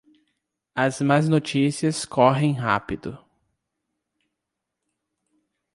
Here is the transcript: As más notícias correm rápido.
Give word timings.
As 0.75 0.99
más 0.99 1.29
notícias 1.29 2.05
correm 2.07 2.53
rápido. 2.57 3.23